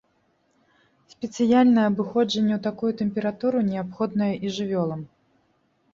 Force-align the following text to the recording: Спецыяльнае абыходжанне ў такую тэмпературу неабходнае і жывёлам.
Спецыяльнае 1.13 1.83
абыходжанне 1.91 2.53
ў 2.55 2.61
такую 2.69 2.91
тэмпературу 3.03 3.59
неабходнае 3.71 4.33
і 4.49 4.59
жывёлам. 4.61 5.01